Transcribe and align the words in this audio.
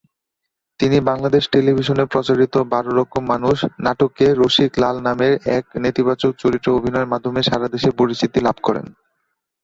তিনি 0.79 0.97
বাংলাদেশ 1.09 1.43
টেলিভিশনে 1.53 2.03
প্রচারিত 2.05 2.55
"বারো 2.71 2.91
রকম 2.99 3.23
মানুষ" 3.25 3.57
নাটকে 3.85 4.25
রসিক 4.35 4.71
লাল 4.77 4.95
নামের 5.01 5.33
এক 5.57 5.65
নেতিবাচক 5.83 6.31
চরিত্রে 6.39 6.69
অভিনয়ের 6.71 7.11
মাধ্যমে 7.13 7.41
সারাদেশে 7.43 7.89
পরিচিতি 7.99 8.39
লাভ 8.41 8.57
করেন। 8.63 8.85